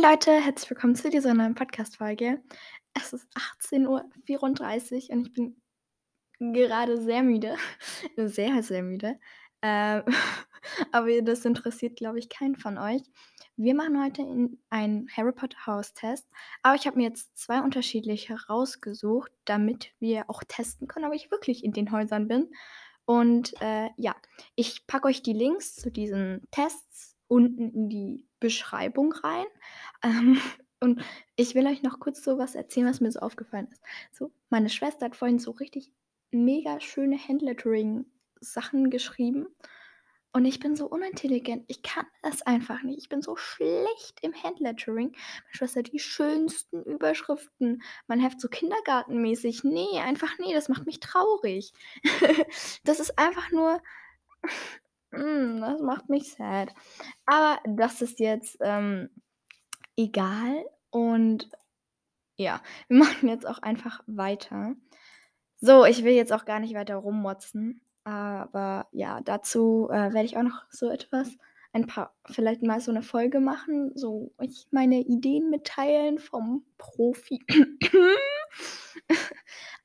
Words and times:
Hey 0.00 0.12
Leute, 0.12 0.30
herzlich 0.30 0.70
willkommen 0.70 0.94
zu 0.94 1.10
dieser 1.10 1.34
neuen 1.34 1.56
Podcast-Folge. 1.56 2.40
Es 2.94 3.12
ist 3.12 3.26
18.34 3.60 5.10
Uhr 5.10 5.16
und 5.16 5.26
ich 5.26 5.32
bin 5.32 5.56
gerade 6.52 7.02
sehr 7.02 7.24
müde. 7.24 7.56
Sehr, 8.16 8.62
sehr 8.62 8.84
müde. 8.84 9.18
Ähm, 9.60 10.04
aber 10.92 11.20
das 11.22 11.44
interessiert, 11.44 11.96
glaube 11.96 12.20
ich, 12.20 12.28
keinen 12.28 12.54
von 12.54 12.78
euch. 12.78 13.02
Wir 13.56 13.74
machen 13.74 14.00
heute 14.00 14.22
in 14.22 14.62
einen 14.70 15.08
Harry 15.16 15.32
Potter 15.32 15.66
Haustest, 15.66 16.28
aber 16.62 16.76
ich 16.76 16.86
habe 16.86 16.96
mir 16.96 17.08
jetzt 17.08 17.36
zwei 17.36 17.60
unterschiedliche 17.60 18.36
rausgesucht, 18.48 19.32
damit 19.46 19.90
wir 19.98 20.30
auch 20.30 20.44
testen 20.46 20.86
können, 20.86 21.06
ob 21.06 21.14
ich 21.14 21.32
wirklich 21.32 21.64
in 21.64 21.72
den 21.72 21.90
Häusern 21.90 22.28
bin. 22.28 22.52
Und 23.04 23.52
äh, 23.60 23.88
ja, 23.96 24.14
ich 24.54 24.86
packe 24.86 25.08
euch 25.08 25.24
die 25.24 25.32
Links 25.32 25.74
zu 25.74 25.90
diesen 25.90 26.46
Tests 26.52 27.16
unten 27.26 27.72
in 27.72 27.88
die 27.88 28.27
Beschreibung 28.40 29.12
rein. 29.12 29.46
Ähm, 30.02 30.40
und 30.80 31.02
ich 31.36 31.54
will 31.54 31.66
euch 31.66 31.82
noch 31.82 32.00
kurz 32.00 32.22
so 32.22 32.38
was 32.38 32.54
erzählen, 32.54 32.88
was 32.88 33.00
mir 33.00 33.10
so 33.10 33.20
aufgefallen 33.20 33.68
ist. 33.70 33.82
So, 34.12 34.32
meine 34.50 34.70
Schwester 34.70 35.06
hat 35.06 35.16
vorhin 35.16 35.38
so 35.38 35.52
richtig 35.52 35.92
mega 36.30 36.80
schöne 36.80 37.18
Handlettering-Sachen 37.18 38.90
geschrieben. 38.90 39.46
Und 40.32 40.44
ich 40.44 40.60
bin 40.60 40.76
so 40.76 40.86
unintelligent. 40.86 41.64
Ich 41.68 41.82
kann 41.82 42.06
es 42.22 42.42
einfach 42.42 42.82
nicht. 42.82 42.98
Ich 42.98 43.08
bin 43.08 43.22
so 43.22 43.34
schlecht 43.36 44.18
im 44.20 44.34
Handlettering. 44.34 45.08
Meine 45.10 45.54
Schwester 45.54 45.80
hat 45.80 45.92
die 45.92 45.98
schönsten 45.98 46.82
Überschriften. 46.82 47.82
Mein 48.06 48.20
Heft 48.20 48.40
so 48.40 48.48
kindergartenmäßig. 48.48 49.64
Nee, 49.64 49.98
einfach 49.98 50.38
nee, 50.38 50.52
das 50.52 50.68
macht 50.68 50.84
mich 50.84 51.00
traurig. 51.00 51.72
das 52.84 53.00
ist 53.00 53.18
einfach 53.18 53.50
nur. 53.50 53.82
Mm, 55.10 55.60
das 55.60 55.80
macht 55.80 56.08
mich 56.08 56.32
sad. 56.32 56.72
Aber 57.26 57.60
das 57.66 58.02
ist 58.02 58.20
jetzt 58.20 58.58
ähm, 58.60 59.10
egal. 59.96 60.64
Und 60.90 61.50
ja, 62.36 62.62
wir 62.88 62.98
machen 63.04 63.28
jetzt 63.28 63.46
auch 63.46 63.60
einfach 63.60 64.02
weiter. 64.06 64.74
So, 65.60 65.84
ich 65.84 66.04
will 66.04 66.12
jetzt 66.12 66.32
auch 66.32 66.44
gar 66.44 66.60
nicht 66.60 66.74
weiter 66.74 66.96
rummotzen. 66.96 67.80
Aber 68.04 68.88
ja, 68.92 69.20
dazu 69.20 69.88
äh, 69.90 70.14
werde 70.14 70.24
ich 70.24 70.36
auch 70.36 70.42
noch 70.42 70.62
so 70.70 70.88
etwas, 70.88 71.36
ein 71.72 71.86
paar, 71.86 72.14
vielleicht 72.26 72.62
mal 72.62 72.80
so 72.80 72.90
eine 72.90 73.02
Folge 73.02 73.40
machen, 73.40 73.92
so 73.94 74.32
ich 74.40 74.66
meine 74.70 75.00
Ideen 75.00 75.50
mitteilen 75.50 76.18
vom 76.18 76.64
Profi. 76.78 77.44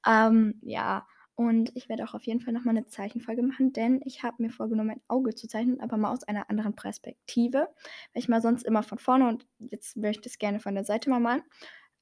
ähm, 0.07 0.59
ja, 0.61 1.05
und 1.35 1.71
ich 1.75 1.89
werde 1.89 2.03
auch 2.03 2.13
auf 2.13 2.23
jeden 2.23 2.41
Fall 2.41 2.53
nochmal 2.53 2.77
eine 2.77 2.85
Zeichenfolge 2.85 3.41
machen, 3.41 3.73
denn 3.73 4.01
ich 4.05 4.21
habe 4.21 4.41
mir 4.41 4.51
vorgenommen, 4.51 4.91
ein 4.91 5.01
Auge 5.07 5.33
zu 5.33 5.47
zeichnen, 5.47 5.79
aber 5.81 5.97
mal 5.97 6.11
aus 6.11 6.23
einer 6.23 6.49
anderen 6.49 6.75
Perspektive. 6.75 7.69
Weil 8.13 8.21
ich 8.21 8.29
mal 8.29 8.41
sonst 8.41 8.63
immer 8.63 8.83
von 8.83 8.99
vorne 8.99 9.27
und 9.27 9.47
jetzt 9.57 9.97
möchte 9.97 10.27
ich 10.27 10.33
es 10.33 10.39
gerne 10.39 10.59
von 10.59 10.75
der 10.75 10.83
Seite 10.85 11.09
mal 11.09 11.19
malen. 11.19 11.43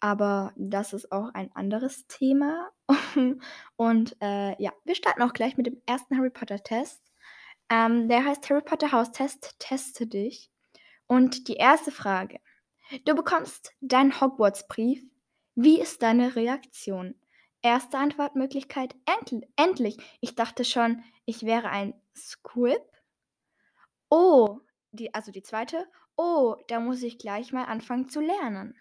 Aber 0.01 0.51
das 0.57 0.93
ist 0.93 1.11
auch 1.11 1.29
ein 1.33 1.49
anderes 1.55 2.07
Thema. 2.07 2.69
und 3.77 4.17
äh, 4.21 4.61
ja, 4.61 4.73
wir 4.83 4.95
starten 4.95 5.21
auch 5.21 5.33
gleich 5.33 5.55
mit 5.57 5.67
dem 5.67 5.81
ersten 5.85 6.17
Harry 6.17 6.31
Potter 6.31 6.61
Test. 6.61 7.01
Ähm, 7.69 8.09
der 8.09 8.25
heißt 8.25 8.49
Harry 8.49 8.61
Potter 8.61 8.91
Haustest, 8.91 9.55
teste 9.59 10.07
dich. 10.07 10.51
Und 11.07 11.47
die 11.47 11.55
erste 11.55 11.91
Frage. 11.91 12.39
Du 13.05 13.15
bekommst 13.15 13.73
deinen 13.79 14.19
Hogwarts-Brief. 14.19 15.03
Wie 15.55 15.79
ist 15.79 16.01
deine 16.01 16.35
Reaktion? 16.35 17.15
Erste 17.61 17.97
Antwortmöglichkeit, 17.97 18.95
endl 19.05 19.47
endlich. 19.55 19.97
Ich 20.19 20.35
dachte 20.35 20.65
schon, 20.65 21.03
ich 21.25 21.43
wäre 21.43 21.69
ein 21.69 21.93
Squib. 22.15 22.81
Oh, 24.09 24.59
die, 24.91 25.13
also 25.13 25.31
die 25.31 25.43
zweite. 25.43 25.87
Oh, 26.17 26.55
da 26.67 26.79
muss 26.79 27.03
ich 27.03 27.17
gleich 27.17 27.53
mal 27.53 27.65
anfangen 27.65 28.09
zu 28.09 28.19
lernen. 28.19 28.75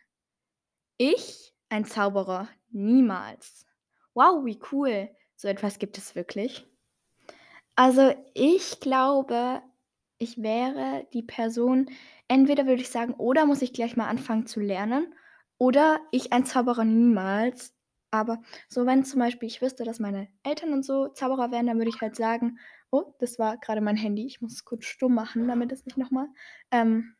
Ich? 0.96 1.54
Ein 1.68 1.84
Zauberer? 1.84 2.48
Niemals. 2.70 3.66
Wow, 4.14 4.44
wie 4.44 4.60
cool. 4.72 5.08
So 5.36 5.48
etwas 5.48 5.78
gibt 5.78 5.98
es 5.98 6.14
wirklich. 6.14 6.66
Also 7.76 8.14
ich 8.34 8.80
glaube, 8.80 9.62
ich 10.18 10.42
wäre 10.42 11.06
die 11.14 11.22
Person, 11.22 11.90
entweder 12.28 12.66
würde 12.66 12.82
ich 12.82 12.90
sagen, 12.90 13.14
oder 13.14 13.46
muss 13.46 13.62
ich 13.62 13.72
gleich 13.72 13.96
mal 13.96 14.08
anfangen 14.08 14.46
zu 14.46 14.60
lernen, 14.60 15.14
oder 15.56 16.00
ich 16.10 16.32
ein 16.32 16.44
Zauberer 16.44 16.84
niemals. 16.84 17.74
Aber 18.10 18.40
so, 18.68 18.86
wenn 18.86 19.04
zum 19.04 19.20
Beispiel 19.20 19.48
ich 19.48 19.62
wüsste, 19.62 19.84
dass 19.84 20.00
meine 20.00 20.28
Eltern 20.42 20.72
und 20.72 20.84
so 20.84 21.08
Zauberer 21.08 21.50
wären, 21.52 21.66
dann 21.66 21.78
würde 21.78 21.90
ich 21.94 22.00
halt 22.00 22.16
sagen, 22.16 22.58
oh, 22.90 23.14
das 23.20 23.38
war 23.38 23.56
gerade 23.58 23.80
mein 23.80 23.96
Handy, 23.96 24.26
ich 24.26 24.40
muss 24.40 24.54
es 24.54 24.64
kurz 24.64 24.84
stumm 24.84 25.14
machen, 25.14 25.46
damit 25.46 25.70
es 25.72 25.84
nicht 25.84 25.96
nochmal 25.96 26.26
ähm, 26.72 27.14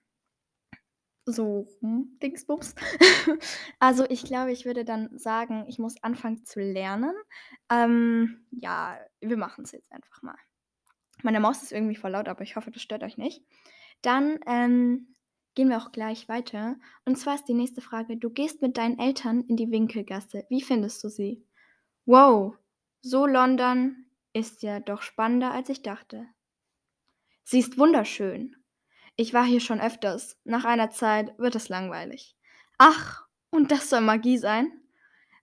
so 1.27 1.69
Dingsbums. 1.81 2.75
also 3.78 4.05
ich 4.09 4.25
glaube, 4.25 4.53
ich 4.53 4.65
würde 4.65 4.84
dann 4.84 5.17
sagen, 5.19 5.65
ich 5.69 5.78
muss 5.78 6.03
anfangen 6.03 6.45
zu 6.45 6.61
lernen. 6.61 7.15
Ähm, 7.71 8.47
ja, 8.51 8.99
wir 9.21 9.37
machen 9.37 9.65
es 9.65 9.72
jetzt 9.72 9.93
einfach 9.93 10.22
mal. 10.22 10.37
Meine 11.22 11.41
Maus 11.41 11.62
ist 11.62 11.72
irgendwie 11.72 11.97
voll 11.97 12.12
laut, 12.12 12.28
aber 12.28 12.43
ich 12.43 12.57
hoffe, 12.57 12.71
das 12.71 12.83
stört 12.83 13.03
euch 13.03 13.17
nicht. 13.17 13.45
Dann 14.03 14.39
ähm, 14.47 15.15
gehen 15.55 15.69
wir 15.69 15.78
auch 15.78 15.93
gleich 15.93 16.28
weiter. 16.28 16.77
Und 17.05 17.16
zwar 17.16 17.34
ist 17.34 17.44
die 17.44 17.55
nächste 17.55 17.81
Frage: 17.81 18.16
Du 18.16 18.31
gehst 18.31 18.62
mit 18.62 18.77
deinen 18.77 18.99
Eltern 18.99 19.43
in 19.43 19.56
die 19.56 19.71
Winkelgasse. 19.71 20.44
Wie 20.49 20.62
findest 20.62 21.03
du 21.05 21.09
sie? 21.09 21.44
Wow, 22.06 22.56
so 23.03 23.27
London 23.27 24.06
ist 24.33 24.62
ja 24.62 24.81
doch 24.81 25.03
spannender, 25.03 25.53
als 25.53 25.69
ich 25.69 25.83
dachte. 25.83 26.27
Sie 27.44 27.59
ist 27.59 27.78
wunderschön. 27.78 28.56
Ich 29.16 29.34
war 29.34 29.44
hier 29.44 29.60
schon 29.60 29.81
öfters. 29.81 30.39
Nach 30.44 30.65
einer 30.65 30.91
Zeit 30.91 31.37
wird 31.39 31.55
es 31.56 31.69
langweilig. 31.69 32.37
Ach, 32.78 33.27
und 33.50 33.71
das 33.72 33.91
soll 33.91 34.00
Magie 34.00 34.39
sein? 34.39 34.72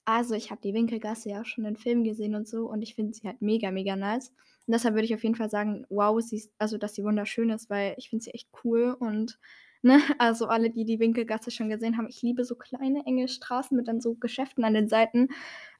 Also, 0.05 0.35
ich 0.35 0.51
habe 0.51 0.61
die 0.61 0.73
Winkelgasse 0.73 1.29
ja 1.29 1.41
auch 1.41 1.45
schon 1.45 1.65
in 1.65 1.75
Filmen 1.75 2.05
gesehen 2.05 2.33
und 2.33 2.47
so 2.47 2.69
und 2.69 2.81
ich 2.81 2.95
finde 2.95 3.13
sie 3.13 3.27
halt 3.27 3.41
mega, 3.41 3.71
mega 3.71 3.95
nice. 3.95 4.29
Und 4.65 4.73
deshalb 4.73 4.95
würde 4.95 5.05
ich 5.05 5.13
auf 5.13 5.23
jeden 5.23 5.35
Fall 5.35 5.49
sagen, 5.49 5.85
wow, 5.89 6.21
sie 6.21 6.37
ist, 6.37 6.53
also 6.57 6.77
dass 6.77 6.95
sie 6.95 7.03
wunderschön 7.03 7.49
ist, 7.49 7.69
weil 7.69 7.93
ich 7.97 8.09
finde 8.09 8.23
sie 8.23 8.31
echt 8.31 8.49
cool 8.63 8.95
und 8.97 9.37
Ne? 9.81 9.99
Also 10.19 10.47
alle, 10.47 10.69
die 10.69 10.85
die 10.85 10.99
Winkelgasse 10.99 11.51
schon 11.51 11.69
gesehen 11.69 11.97
haben, 11.97 12.07
ich 12.07 12.21
liebe 12.21 12.43
so 12.43 12.55
kleine, 12.55 13.05
enge 13.05 13.27
Straßen 13.27 13.75
mit 13.75 13.87
dann 13.87 14.01
so 14.01 14.15
Geschäften 14.15 14.63
an 14.63 14.73
den 14.73 14.89
Seiten. 14.89 15.29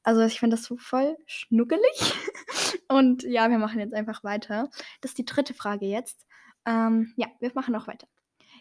Also 0.02 0.22
ich 0.22 0.40
finde 0.40 0.56
das 0.56 0.64
so 0.64 0.76
voll 0.76 1.16
schnuckelig. 1.26 2.14
Und 2.88 3.22
ja, 3.24 3.50
wir 3.50 3.58
machen 3.58 3.80
jetzt 3.80 3.94
einfach 3.94 4.24
weiter. 4.24 4.70
Das 5.00 5.12
ist 5.12 5.18
die 5.18 5.24
dritte 5.24 5.54
Frage 5.54 5.86
jetzt. 5.86 6.26
Ähm, 6.66 7.12
ja, 7.16 7.28
wir 7.40 7.50
machen 7.54 7.72
noch 7.72 7.86
weiter. 7.86 8.06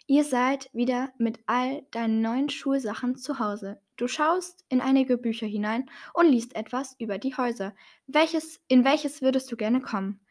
Ihr 0.09 0.23
seid 0.23 0.69
wieder 0.73 1.11
mit 1.17 1.39
all 1.47 1.83
deinen 1.91 2.21
neuen 2.21 2.49
Schulsachen 2.49 3.17
zu 3.17 3.39
Hause. 3.39 3.81
Du 3.97 4.07
schaust 4.07 4.63
in 4.69 4.79
einige 4.79 5.17
Bücher 5.17 5.47
hinein 5.47 5.89
und 6.13 6.29
liest 6.29 6.55
etwas 6.55 6.95
über 6.97 7.17
die 7.17 7.35
Häuser. 7.35 7.75
Welches, 8.05 8.61
in 8.69 8.85
welches 8.85 9.21
würdest 9.21 9.51
du 9.51 9.57
gerne 9.57 9.81
kommen? 9.81 10.21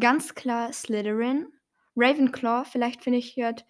Ganz 0.00 0.34
klar 0.34 0.72
Slytherin, 0.72 1.46
Ravenclaw, 1.94 2.64
vielleicht 2.64 3.04
finde 3.04 3.18
ich 3.20 3.36
hört 3.36 3.66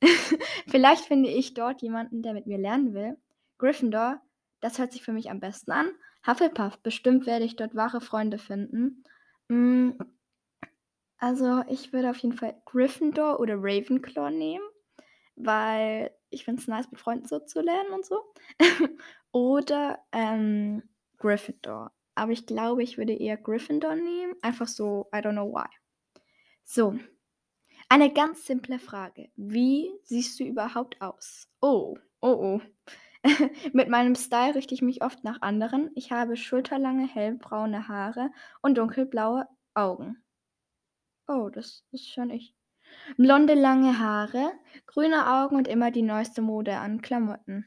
Vielleicht 0.68 1.06
finde 1.06 1.28
ich 1.28 1.54
dort 1.54 1.82
jemanden, 1.82 2.22
der 2.22 2.32
mit 2.32 2.46
mir 2.46 2.58
lernen 2.58 2.94
will. 2.94 3.16
Gryffindor, 3.58 4.20
das 4.60 4.78
hört 4.78 4.92
sich 4.92 5.02
für 5.02 5.12
mich 5.12 5.30
am 5.30 5.40
besten 5.40 5.72
an. 5.72 5.90
Hufflepuff, 6.26 6.78
bestimmt 6.78 7.26
werde 7.26 7.44
ich 7.44 7.56
dort 7.56 7.74
wahre 7.74 8.00
Freunde 8.00 8.38
finden. 8.38 9.02
Mm, 9.48 9.90
also, 11.18 11.62
ich 11.68 11.92
würde 11.92 12.10
auf 12.10 12.18
jeden 12.18 12.36
Fall 12.36 12.60
Gryffindor 12.64 13.40
oder 13.40 13.54
Ravenclaw 13.56 14.30
nehmen, 14.30 14.64
weil 15.36 16.10
ich 16.30 16.44
finde 16.44 16.60
es 16.60 16.68
nice, 16.68 16.90
mit 16.90 17.00
Freunden 17.00 17.26
so 17.26 17.38
zu 17.40 17.60
lernen 17.60 17.90
und 17.90 18.04
so. 18.04 18.22
oder 19.32 19.98
ähm, 20.12 20.82
Gryffindor. 21.18 21.92
Aber 22.14 22.32
ich 22.32 22.46
glaube, 22.46 22.82
ich 22.82 22.98
würde 22.98 23.12
eher 23.14 23.36
Gryffindor 23.36 23.94
nehmen. 23.94 24.34
Einfach 24.42 24.66
so, 24.66 25.08
I 25.14 25.18
don't 25.18 25.32
know 25.32 25.52
why. 25.52 25.68
So, 26.64 26.98
eine 27.92 28.10
ganz 28.10 28.46
simple 28.46 28.78
Frage. 28.78 29.28
Wie 29.36 29.92
siehst 30.02 30.40
du 30.40 30.44
überhaupt 30.44 31.02
aus? 31.02 31.46
Oh, 31.60 31.98
oh, 32.22 32.58
oh. 32.58 32.60
Mit 33.74 33.90
meinem 33.90 34.14
Style 34.14 34.54
richte 34.54 34.72
ich 34.72 34.80
mich 34.80 35.02
oft 35.02 35.22
nach 35.24 35.42
anderen. 35.42 35.90
Ich 35.94 36.10
habe 36.10 36.38
schulterlange, 36.38 37.06
hellbraune 37.06 37.88
Haare 37.88 38.30
und 38.62 38.78
dunkelblaue 38.78 39.46
Augen. 39.74 40.24
Oh, 41.28 41.50
das 41.50 41.84
ist 41.92 42.10
schon 42.10 42.30
ich. 42.30 42.54
Blonde, 43.18 43.52
lange 43.52 43.98
Haare, 43.98 44.52
grüne 44.86 45.30
Augen 45.30 45.56
und 45.56 45.68
immer 45.68 45.90
die 45.90 46.00
neueste 46.00 46.40
Mode 46.40 46.78
an 46.78 47.02
Klamotten. 47.02 47.66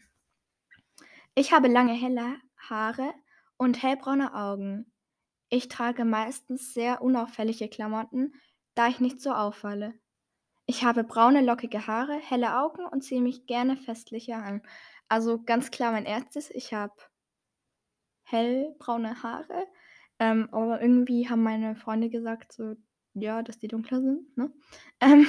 Ich 1.35 1.53
habe 1.53 1.67
lange, 1.67 1.93
helle 1.93 2.37
Haare 2.57 3.13
und 3.57 3.83
hellbraune 3.83 4.33
Augen. 4.33 4.91
Ich 5.49 5.67
trage 5.67 6.03
meistens 6.03 6.73
sehr 6.73 7.03
unauffällige 7.03 7.69
Klamotten, 7.69 8.33
da 8.73 8.87
ich 8.87 8.99
nicht 8.99 9.21
so 9.21 9.31
auffalle. 9.31 9.93
Ich 10.67 10.83
habe 10.83 11.03
braune, 11.03 11.41
lockige 11.41 11.87
Haare, 11.87 12.19
helle 12.19 12.59
Augen 12.59 12.85
und 12.85 13.01
ziehe 13.01 13.19
mich 13.21 13.47
gerne 13.47 13.77
festlicher 13.77 14.37
an. 14.43 14.61
Also 15.07 15.41
ganz 15.43 15.71
klar 15.71 15.91
mein 15.91 16.05
erstes, 16.05 16.51
ich 16.51 16.71
habe 16.73 16.93
hellbraune 18.23 19.23
Haare, 19.23 19.67
ähm, 20.19 20.49
aber 20.51 20.81
irgendwie 20.81 21.29
haben 21.29 21.43
meine 21.43 21.75
Freunde 21.75 22.09
gesagt, 22.09 22.53
so, 22.53 22.75
ja, 23.13 23.41
dass 23.43 23.59
die 23.59 23.67
dunkler 23.67 24.01
sind, 24.01 24.37
ne? 24.37 24.51
Ähm, 25.01 25.27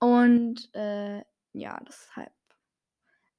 und 0.00 0.70
äh, 0.74 1.22
ja, 1.52 1.80
deshalb 1.86 2.32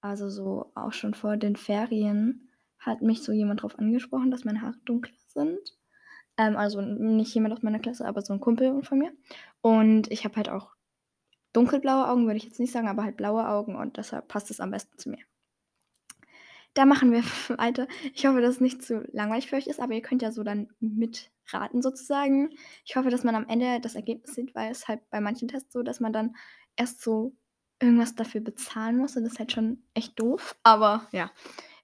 Also 0.02 0.30
so 0.30 0.72
auch 0.76 0.94
schon 0.94 1.14
vor 1.14 1.38
den 1.38 1.56
Ferien 1.56 2.50
hat 2.80 3.02
mich 3.02 3.22
so 3.24 3.32
jemand 3.34 3.62
drauf 3.62 3.78
angesprochen, 3.78 4.32
dass 4.32 4.46
meine 4.46 4.62
Haare 4.62 4.78
dunkler 4.86 5.16
sind. 5.28 5.60
Ähm, 6.38 6.56
also 6.58 6.82
nicht 6.82 7.34
jemand 7.36 7.54
aus 7.54 7.64
meiner 7.64 7.80
Klasse, 7.80 8.06
aber 8.08 8.22
so 8.22 8.34
ein 8.34 8.40
Kumpel 8.42 8.84
von 8.84 9.00
mir. 9.00 9.14
Und 9.62 10.12
ich 10.12 10.26
habe 10.26 10.38
halt 10.38 10.50
auch 10.50 10.76
dunkelblaue 11.60 12.08
Augen, 12.08 12.26
würde 12.26 12.38
ich 12.38 12.46
jetzt 12.46 12.60
nicht 12.60 12.72
sagen, 12.72 12.88
aber 12.88 13.04
halt 13.04 13.18
blaue 13.18 13.48
Augen 13.48 13.76
und 13.76 13.98
deshalb 13.98 14.30
passt 14.30 14.50
es 14.50 14.62
am 14.62 14.72
besten 14.72 14.98
zu 14.98 15.10
mir. 15.10 15.20
Da 16.74 16.86
machen 16.86 17.12
wir 17.12 17.24
weiter. 17.58 17.88
Ich 18.14 18.26
hoffe, 18.26 18.42
dass 18.42 18.56
es 18.56 18.62
nicht 18.62 18.82
zu 18.82 19.06
langweilig 19.12 19.48
für 19.48 19.58
euch 19.58 19.68
ist, 19.68 19.82
aber 19.82 19.94
ihr 19.94 20.02
könnt 20.02 20.22
ja 20.22 20.32
so 20.32 20.44
dann 20.44 20.70
mitraten 20.80 21.82
sozusagen. 21.82 22.52
Ich 22.86 22.96
hoffe, 22.96 23.10
dass 23.10 23.26
man 23.26 23.36
am 23.36 23.48
Ende 23.48 23.82
das 23.82 23.96
Ergebnis 23.96 24.36
sieht, 24.36 24.56
weil 24.56 24.72
es 24.72 24.88
halt 24.88 25.02
bei 25.10 25.20
manchen 25.20 25.50
Tests 25.50 25.74
so, 25.74 25.84
dass 25.84 26.00
man 26.00 26.14
dann 26.14 26.36
erst 26.78 27.02
so 27.02 27.36
irgendwas 27.82 28.16
dafür 28.16 28.42
bezahlen 28.42 28.98
muss 28.98 29.18
und 29.18 29.24
das 29.24 29.34
ist 29.34 29.40
halt 29.40 29.52
schon 29.52 29.84
echt 29.94 30.18
doof. 30.20 30.56
Aber 30.64 31.08
ja. 31.12 31.32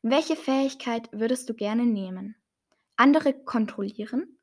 Welche 0.02 0.36
Fähigkeit 0.36 1.10
würdest 1.12 1.50
du 1.50 1.54
gerne 1.54 1.86
nehmen? 1.86 2.36
Andere 2.96 3.34
kontrollieren, 3.34 4.38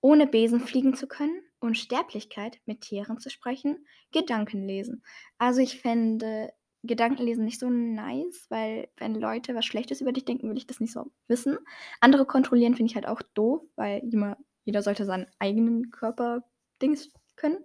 ohne 0.00 0.26
Besen 0.26 0.60
fliegen 0.60 0.94
zu 0.94 1.06
können, 1.06 1.40
Unsterblichkeit, 1.64 2.60
mit 2.66 2.82
Tieren 2.82 3.18
zu 3.18 3.30
sprechen, 3.30 3.86
Gedanken 4.12 4.66
lesen. 4.66 5.02
Also 5.38 5.60
ich 5.60 5.80
fände 5.80 6.52
Gedankenlesen 6.84 7.44
nicht 7.44 7.58
so 7.58 7.70
nice, 7.70 8.46
weil 8.50 8.88
wenn 8.98 9.14
Leute 9.14 9.54
was 9.54 9.64
Schlechtes 9.64 10.00
über 10.00 10.12
dich 10.12 10.26
denken, 10.26 10.50
will 10.50 10.58
ich 10.58 10.66
das 10.66 10.80
nicht 10.80 10.92
so 10.92 11.10
wissen. 11.28 11.58
Andere 12.00 12.26
kontrollieren 12.26 12.74
finde 12.74 12.90
ich 12.90 12.94
halt 12.94 13.08
auch 13.08 13.22
doof, 13.34 13.62
weil 13.74 14.02
jeder, 14.04 14.36
jeder 14.64 14.82
sollte 14.82 15.06
seinen 15.06 15.26
eigenen 15.38 15.90
Körper 15.90 16.44
Dings 16.82 17.10
können. 17.36 17.58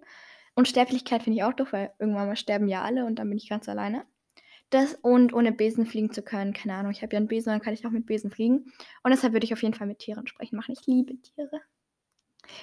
Unsterblichkeit 0.54 1.22
finde 1.22 1.38
ich 1.38 1.44
auch 1.44 1.52
doof, 1.52 1.72
weil 1.72 1.92
irgendwann 1.98 2.28
mal 2.28 2.36
sterben 2.36 2.68
ja 2.68 2.82
alle 2.82 3.04
und 3.04 3.18
dann 3.18 3.28
bin 3.28 3.38
ich 3.38 3.48
ganz 3.48 3.68
alleine. 3.68 4.06
Das 4.70 4.94
und 5.02 5.34
ohne 5.34 5.52
Besen 5.52 5.84
fliegen 5.84 6.12
zu 6.12 6.22
können, 6.22 6.54
keine 6.54 6.74
Ahnung, 6.74 6.92
ich 6.92 7.02
habe 7.02 7.12
ja 7.12 7.18
einen 7.18 7.28
Besen, 7.28 7.50
dann 7.50 7.60
kann 7.60 7.74
ich 7.74 7.86
auch 7.86 7.90
mit 7.90 8.06
Besen 8.06 8.30
fliegen. 8.30 8.72
Und 9.02 9.10
deshalb 9.10 9.32
würde 9.32 9.44
ich 9.44 9.52
auf 9.52 9.62
jeden 9.62 9.74
Fall 9.74 9.86
mit 9.86 9.98
Tieren 9.98 10.26
sprechen 10.26 10.56
machen. 10.56 10.74
Ich 10.78 10.86
liebe 10.86 11.20
Tiere. 11.20 11.60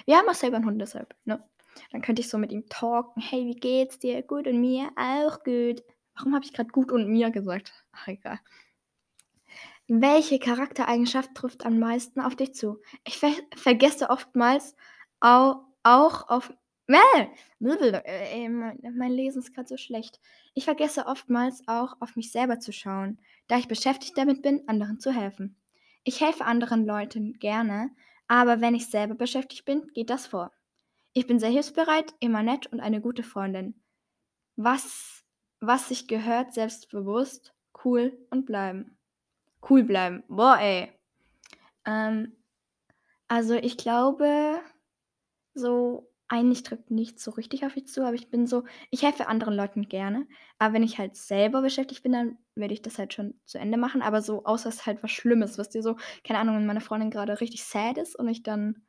Wir 0.04 0.16
haben 0.16 0.28
auch 0.28 0.34
selber 0.34 0.56
einen 0.56 0.66
Hund 0.66 0.80
deshalb, 0.80 1.14
ne? 1.24 1.42
Dann 1.92 2.02
könnte 2.02 2.20
ich 2.20 2.28
so 2.28 2.38
mit 2.38 2.52
ihm 2.52 2.68
talken. 2.68 3.22
Hey, 3.22 3.46
wie 3.46 3.54
geht's 3.54 3.98
dir? 3.98 4.22
Gut 4.22 4.46
und 4.46 4.60
mir? 4.60 4.90
Auch 4.96 5.44
gut. 5.44 5.84
Warum 6.16 6.34
habe 6.34 6.44
ich 6.44 6.52
gerade 6.52 6.70
gut 6.70 6.90
und 6.90 7.08
mir 7.08 7.30
gesagt? 7.30 7.72
Ach, 7.92 8.08
egal. 8.08 8.40
Welche 9.86 10.38
Charaktereigenschaft 10.38 11.34
trifft 11.34 11.64
am 11.64 11.78
meisten 11.78 12.20
auf 12.20 12.36
dich 12.36 12.54
zu? 12.54 12.80
Ich 13.06 13.18
ver 13.18 13.32
vergesse 13.56 14.10
oftmals 14.10 14.76
au 15.20 15.64
auch 15.82 16.28
auf. 16.28 16.52
Äh, 16.88 18.48
mein 18.48 19.12
Lesen 19.12 19.38
ist 19.40 19.54
gerade 19.54 19.68
so 19.68 19.76
schlecht. 19.76 20.20
Ich 20.54 20.64
vergesse 20.64 21.06
oftmals 21.06 21.62
auch 21.68 21.96
auf 22.00 22.16
mich 22.16 22.32
selber 22.32 22.60
zu 22.60 22.72
schauen, 22.72 23.18
da 23.46 23.58
ich 23.58 23.68
beschäftigt 23.68 24.16
damit 24.16 24.42
bin, 24.42 24.68
anderen 24.68 24.98
zu 24.98 25.12
helfen. 25.12 25.56
Ich 26.04 26.20
helfe 26.20 26.44
anderen 26.44 26.86
Leuten 26.86 27.38
gerne, 27.38 27.90
aber 28.28 28.60
wenn 28.60 28.74
ich 28.74 28.86
selber 28.86 29.14
beschäftigt 29.14 29.64
bin, 29.64 29.88
geht 29.94 30.10
das 30.10 30.26
vor. 30.26 30.52
Ich 31.14 31.26
bin 31.26 31.40
sehr 31.40 31.48
hilfsbereit, 31.48 32.14
immer 32.20 32.42
nett 32.42 32.66
und 32.68 32.80
eine 32.80 33.00
gute 33.00 33.22
Freundin. 33.22 33.82
Was, 34.56 35.24
was 35.60 35.88
sich 35.88 36.06
gehört, 36.06 36.52
selbstbewusst, 36.52 37.54
cool 37.84 38.16
und 38.30 38.46
bleiben. 38.46 38.98
Cool 39.68 39.82
bleiben. 39.82 40.22
Boah, 40.28 40.58
ey. 40.60 40.92
Ähm, 41.84 42.36
also 43.26 43.54
ich 43.54 43.76
glaube, 43.76 44.60
so 45.54 46.07
eigentlich 46.28 46.62
trifft 46.62 46.90
nichts 46.90 47.24
so 47.24 47.30
richtig 47.32 47.64
auf 47.64 47.74
mich 47.74 47.86
zu, 47.86 48.02
aber 48.02 48.14
ich 48.14 48.30
bin 48.30 48.46
so, 48.46 48.64
ich 48.90 49.02
helfe 49.02 49.28
anderen 49.28 49.54
Leuten 49.54 49.88
gerne. 49.88 50.26
Aber 50.58 50.74
wenn 50.74 50.82
ich 50.82 50.98
halt 50.98 51.16
selber 51.16 51.62
beschäftigt 51.62 52.02
bin, 52.02 52.12
dann 52.12 52.38
werde 52.54 52.74
ich 52.74 52.82
das 52.82 52.98
halt 52.98 53.14
schon 53.14 53.34
zu 53.46 53.58
Ende 53.58 53.78
machen. 53.78 54.02
Aber 54.02 54.20
so, 54.20 54.44
außer 54.44 54.68
es 54.68 54.86
halt 54.86 55.02
was 55.02 55.10
Schlimmes, 55.10 55.58
was 55.58 55.70
dir 55.70 55.82
so, 55.82 55.96
keine 56.24 56.38
Ahnung, 56.40 56.56
wenn 56.56 56.66
meine 56.66 56.80
Freundin 56.82 57.10
gerade 57.10 57.40
richtig 57.40 57.64
sad 57.64 57.98
ist 57.98 58.14
und 58.18 58.28
ich 58.28 58.42
dann 58.42 58.82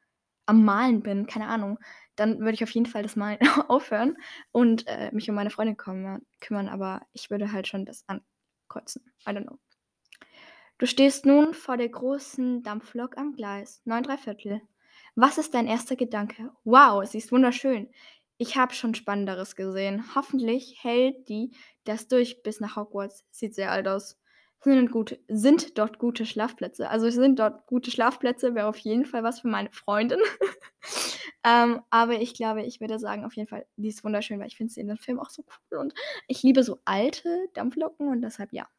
am 0.46 0.66
Malen 0.66 1.02
bin, 1.02 1.28
keine 1.28 1.48
Ahnung, 1.48 1.80
dann 2.16 2.40
würde 2.40 2.54
ich 2.54 2.64
auf 2.64 2.72
jeden 2.72 2.88
Fall 2.88 3.04
das 3.04 3.16
Malen 3.16 3.40
aufhören 3.70 4.18
und 4.52 4.86
äh, 4.88 5.10
mich 5.14 5.30
um 5.30 5.36
meine 5.36 5.52
Freundin 5.52 5.78
kümmern, 5.78 6.24
kümmern. 6.42 6.68
Aber 6.68 7.02
ich 7.14 7.30
würde 7.30 7.52
halt 7.52 7.68
schon 7.68 7.86
das 7.86 8.04
ankreuzen. 8.08 9.04
I 9.28 9.32
don't 9.32 9.46
know. 9.46 9.60
Du 10.78 10.88
stehst 10.88 11.26
nun 11.26 11.54
vor 11.54 11.78
der 11.78 11.90
großen 11.90 12.64
Dampflok 12.64 13.18
am 13.18 13.34
Gleis, 13.34 13.82
9 13.86 14.04
3 14.04 14.18
Viertel. 14.18 14.62
Was 15.22 15.38
ist 15.38 15.54
dein 15.54 15.68
erster 15.68 15.98
Gedanke? 15.98 16.50
Wow, 16.64 17.06
sie 17.06 17.18
ist 17.18 17.34
wunderschön. 17.34 17.90
Ich 18.38 18.56
habe 18.56 18.74
schon 18.74 18.96
Spannenderes 18.96 19.58
gesehen. 19.58 20.16
Hoffentlich 20.16 20.82
hält 20.82 21.28
die 21.28 21.52
das 21.84 22.08
durch 22.08 22.42
bis 22.42 22.62
nach 22.62 22.78
Hogwarts. 22.78 23.26
Sieht 23.30 23.54
sehr 23.54 23.70
alt 23.70 23.90
aus. 23.90 24.18
Sind, 24.64 24.92
gut, 24.94 25.20
sind 25.28 25.78
dort 25.78 26.00
gute 26.00 26.26
Schlafplätze? 26.26 26.90
Also 26.90 27.10
sind 27.10 27.38
dort 27.38 27.68
gute 27.68 27.92
Schlafplätze, 27.92 28.56
wäre 28.56 28.68
auf 28.68 28.78
jeden 28.78 29.06
Fall 29.06 29.22
was 29.22 29.42
für 29.42 29.50
meine 29.50 29.70
Freundin. 29.74 30.20
ähm, 31.44 31.82
aber 31.90 32.22
ich 32.22 32.34
glaube, 32.34 32.64
ich 32.64 32.80
würde 32.80 32.98
sagen, 32.98 33.26
auf 33.26 33.34
jeden 33.34 33.50
Fall, 33.50 33.66
die 33.76 33.90
ist 33.90 34.06
wunderschön, 34.06 34.40
weil 34.40 34.48
ich 34.48 34.56
finde 34.56 34.72
sie 34.72 34.80
in 34.80 34.88
dem 34.88 34.98
Film 34.98 35.20
auch 35.20 35.32
so 35.32 35.44
cool 35.44 35.80
und 35.80 35.94
ich 36.30 36.44
liebe 36.44 36.64
so 36.64 36.80
alte 36.86 37.50
Dampflocken 37.56 38.08
und 38.08 38.22
deshalb 38.22 38.54
ja. 38.54 38.70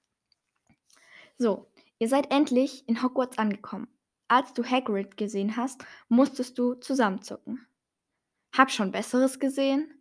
So, 1.37 1.67
ihr 1.99 2.09
seid 2.09 2.33
endlich 2.33 2.89
in 2.89 3.03
Hogwarts 3.03 3.37
angekommen. 3.37 3.89
Als 4.31 4.53
du 4.53 4.63
Hagrid 4.63 5.17
gesehen 5.17 5.57
hast, 5.57 5.85
musstest 6.09 6.57
du 6.57 6.75
zusammenzucken. 6.75 7.67
Hab 8.57 8.71
schon 8.71 8.93
Besseres 8.93 9.41
gesehen? 9.41 10.01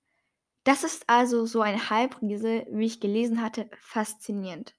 Das 0.64 0.84
ist 0.84 1.10
also 1.10 1.48
so 1.48 1.62
ein 1.62 1.90
Halbriese, 1.90 2.68
wie 2.70 2.86
ich 2.86 3.00
gelesen 3.00 3.42
hatte, 3.42 3.72
faszinierend. 3.80 4.76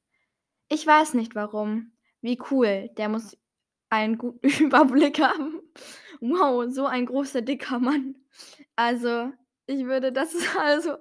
Ich 0.68 0.86
weiß 0.86 1.14
nicht 1.14 1.34
warum. 1.34 1.90
Wie 2.20 2.38
cool, 2.52 2.90
der 2.96 3.08
muss 3.08 3.36
einen 3.88 4.18
guten 4.18 4.48
Überblick 4.64 5.20
haben. 5.20 5.60
Wow, 6.20 6.72
so 6.72 6.86
ein 6.86 7.06
großer, 7.06 7.42
dicker 7.42 7.80
Mann. 7.80 8.14
Also, 8.76 9.32
ich 9.66 9.84
würde, 9.84 10.12
das 10.12 10.32
ist 10.32 10.46
also, 10.60 10.96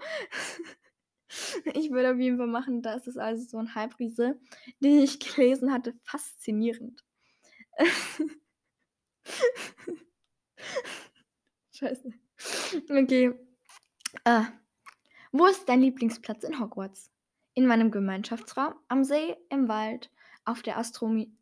ich 1.75 1.92
würde 1.92 2.13
auf 2.13 2.19
jeden 2.19 2.38
Fall 2.38 2.48
machen, 2.48 2.81
das 2.81 3.06
ist 3.06 3.19
also 3.19 3.44
so 3.45 3.60
ein 3.60 3.75
Halbriese, 3.75 4.40
den 4.80 5.02
ich 5.02 5.19
gelesen 5.19 5.72
hatte, 5.72 5.94
faszinierend. 6.02 7.04
Scheiße. 11.74 12.14
Okay. 12.90 13.34
Äh, 14.24 14.44
wo 15.31 15.46
ist 15.46 15.70
dein 15.70 15.81
Lieblingsplatz 15.81 16.44
in 16.44 16.60
Hogwarts? 16.60 17.12
In 17.54 17.66
meinem 17.68 17.92
Gemeinschaftsraum, 17.92 18.74
am 18.88 19.04
See, 19.04 19.36
im 19.50 19.68
Wald, 19.68 20.12
auf 20.46 20.62
der 20.62 20.78
Astronomie 20.78 21.36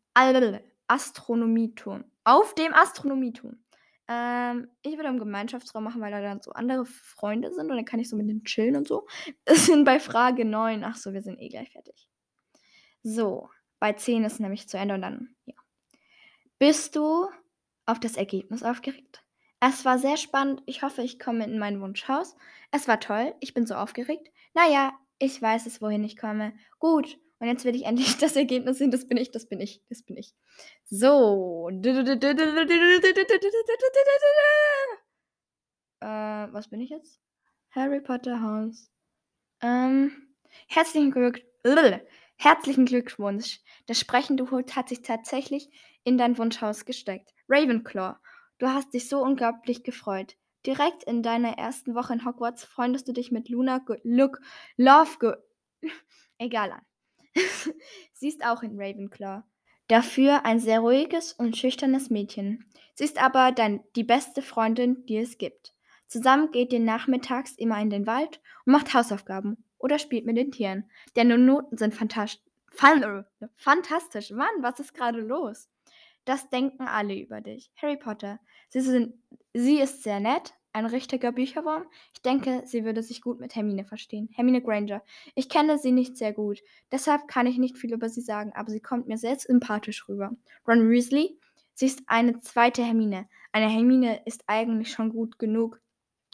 Astronomieturm. 0.88 2.04
Auf 2.24 2.54
dem 2.54 2.74
Astronomieturm. 2.74 3.58
Ähm, 4.08 4.68
ich 4.82 4.96
würde 4.96 5.08
im 5.10 5.18
Gemeinschaftsraum 5.18 5.84
machen, 5.84 6.00
weil 6.00 6.10
da 6.10 6.20
dann 6.20 6.40
so 6.40 6.50
andere 6.52 6.86
Freunde 6.86 7.52
sind 7.52 7.70
und 7.70 7.76
dann 7.76 7.84
kann 7.84 8.00
ich 8.00 8.08
so 8.08 8.16
mit 8.16 8.28
denen 8.28 8.44
chillen 8.44 8.76
und 8.76 8.88
so. 8.88 9.06
Wir 9.46 9.56
sind 9.56 9.84
bei 9.84 10.00
Frage 10.00 10.44
9. 10.44 10.82
Ach 10.82 10.96
so, 10.96 11.12
wir 11.12 11.22
sind 11.22 11.38
eh 11.38 11.48
gleich 11.48 11.70
fertig. 11.70 12.08
So, 13.02 13.50
bei 13.78 13.92
10 13.92 14.24
ist 14.24 14.40
nämlich 14.40 14.68
zu 14.68 14.78
Ende 14.78 14.94
und 14.94 15.02
dann, 15.02 15.36
ja. 15.44 15.54
Bist 16.58 16.96
du 16.96 17.28
auf 17.86 18.00
das 18.00 18.16
Ergebnis 18.16 18.64
aufgeregt? 18.64 19.22
Es 19.60 19.84
war 19.84 19.98
sehr 19.98 20.16
spannend. 20.16 20.62
Ich 20.66 20.82
hoffe, 20.82 21.02
ich 21.02 21.18
komme 21.18 21.44
in 21.44 21.58
mein 21.58 21.80
Wunschhaus. 21.80 22.36
Es 22.72 22.88
war 22.88 22.98
toll. 23.00 23.34
Ich 23.40 23.54
bin 23.54 23.66
so 23.66 23.74
aufgeregt. 23.74 24.28
Naja, 24.54 24.92
ich 25.18 25.40
weiß 25.40 25.66
es, 25.66 25.80
wohin 25.80 26.02
ich 26.04 26.16
komme. 26.16 26.52
Gut. 26.78 27.18
Und 27.38 27.46
jetzt 27.46 27.64
will 27.64 27.76
ich 27.76 27.84
endlich 27.84 28.16
das 28.18 28.34
Ergebnis 28.34 28.78
sehen. 28.78 28.90
Das 28.90 29.06
bin 29.06 29.16
ich, 29.16 29.30
das 29.30 29.46
bin 29.46 29.60
ich, 29.60 29.82
das 29.88 30.02
bin 30.02 30.16
ich. 30.16 30.34
So. 30.84 31.70
Äh, 36.00 36.52
was 36.52 36.68
bin 36.68 36.80
ich 36.80 36.90
jetzt? 36.90 37.20
Harry 37.70 38.00
Potter 38.00 38.40
Haus. 38.40 38.90
Ähm, 39.60 40.12
herzlichen 40.68 41.10
Glück. 41.10 41.40
Herzlichen 42.36 42.86
Glückwunsch. 42.86 43.60
Das 43.86 43.98
sprechende 43.98 44.50
Hut 44.50 44.76
hat 44.76 44.88
sich 44.88 45.02
tatsächlich 45.02 45.68
in 46.08 46.18
dein 46.18 46.38
Wunschhaus 46.38 46.84
gesteckt. 46.84 47.34
Ravenclaw, 47.48 48.16
du 48.58 48.66
hast 48.66 48.94
dich 48.94 49.08
so 49.08 49.22
unglaublich 49.22 49.84
gefreut. 49.84 50.36
Direkt 50.66 51.04
in 51.04 51.22
deiner 51.22 51.58
ersten 51.58 51.94
Woche 51.94 52.14
in 52.14 52.24
Hogwarts 52.24 52.64
freundest 52.64 53.06
du 53.06 53.12
dich 53.12 53.30
mit 53.30 53.48
Luna 53.48 53.78
Go 53.78 53.94
Look 54.02 54.40
Love 54.76 55.18
Go 55.20 55.32
Egal 56.38 56.72
an. 56.72 56.82
Sie 58.12 58.28
ist 58.28 58.44
auch 58.44 58.62
in 58.62 58.80
Ravenclaw. 58.80 59.42
Dafür 59.86 60.44
ein 60.44 60.60
sehr 60.60 60.80
ruhiges 60.80 61.32
und 61.32 61.56
schüchternes 61.56 62.10
Mädchen. 62.10 62.64
Sie 62.94 63.04
ist 63.04 63.22
aber 63.22 63.52
dann 63.52 63.80
die 63.94 64.04
beste 64.04 64.42
Freundin, 64.42 65.06
die 65.06 65.18
es 65.18 65.38
gibt. 65.38 65.74
Zusammen 66.06 66.50
geht 66.52 66.72
ihr 66.72 66.80
nachmittags 66.80 67.52
immer 67.52 67.80
in 67.80 67.90
den 67.90 68.06
Wald 68.06 68.40
und 68.64 68.72
macht 68.72 68.94
Hausaufgaben 68.94 69.62
oder 69.78 69.98
spielt 69.98 70.26
mit 70.26 70.36
den 70.36 70.52
Tieren. 70.52 70.90
Denn 71.16 71.44
Noten 71.44 71.76
sind 71.76 71.94
fantastisch. 71.94 72.42
Fantastisch. 73.56 74.30
Mann, 74.30 74.48
was 74.60 74.80
ist 74.80 74.94
gerade 74.94 75.20
los? 75.20 75.68
Das 76.28 76.50
denken 76.50 76.82
alle 76.82 77.18
über 77.18 77.40
dich. 77.40 77.72
Harry 77.80 77.96
Potter. 77.96 78.38
Sie, 78.68 78.82
sind, 78.82 79.14
sie 79.54 79.80
ist 79.80 80.02
sehr 80.02 80.20
nett, 80.20 80.52
ein 80.74 80.84
richtiger 80.84 81.32
Bücherwurm. 81.32 81.86
Ich 82.12 82.20
denke, 82.20 82.64
sie 82.66 82.84
würde 82.84 83.02
sich 83.02 83.22
gut 83.22 83.40
mit 83.40 83.56
Hermine 83.56 83.86
verstehen. 83.86 84.28
Hermine 84.34 84.60
Granger. 84.60 85.02
Ich 85.34 85.48
kenne 85.48 85.78
sie 85.78 85.90
nicht 85.90 86.18
sehr 86.18 86.34
gut, 86.34 86.58
deshalb 86.92 87.28
kann 87.28 87.46
ich 87.46 87.56
nicht 87.56 87.78
viel 87.78 87.94
über 87.94 88.10
sie 88.10 88.20
sagen, 88.20 88.52
aber 88.54 88.70
sie 88.70 88.80
kommt 88.80 89.08
mir 89.08 89.16
sehr 89.16 89.38
sympathisch 89.38 90.06
rüber. 90.06 90.32
Ron 90.66 90.90
Weasley. 90.90 91.40
Sie 91.72 91.86
ist 91.86 92.02
eine 92.08 92.40
zweite 92.40 92.84
Hermine. 92.84 93.26
Eine 93.52 93.70
Hermine 93.70 94.20
ist 94.26 94.44
eigentlich 94.48 94.92
schon 94.92 95.08
gut 95.08 95.38
genug. 95.38 95.80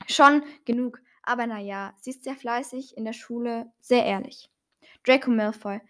Schon 0.08 0.42
genug, 0.64 1.00
aber 1.22 1.46
naja, 1.46 1.94
sie 2.00 2.10
ist 2.10 2.24
sehr 2.24 2.34
fleißig 2.34 2.96
in 2.96 3.04
der 3.04 3.12
Schule, 3.12 3.70
sehr 3.78 4.04
ehrlich. 4.04 4.50
Draco 5.04 5.30
Malfoy. 5.30 5.80